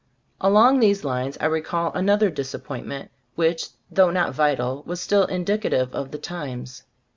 [0.39, 5.93] Along these lines I recall another disappointment, which, though not vi tal, was still indicative
[5.93, 6.81] of the times.